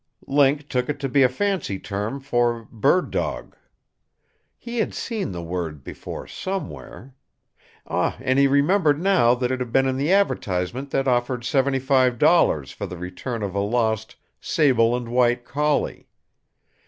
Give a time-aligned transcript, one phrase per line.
[0.25, 3.55] Link took it to be a fancy term for "bird dog."
[4.57, 7.13] He had seen the word before somewhere.
[7.85, 12.17] And he remembered now that it had been in the advertisement that offered seventy five
[12.17, 16.07] dollars for the return of a lost "sable and white collie."